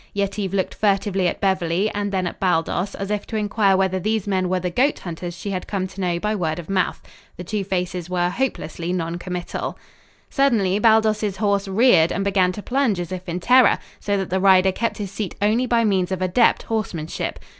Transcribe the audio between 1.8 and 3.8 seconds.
and then at Baldos as if to enquire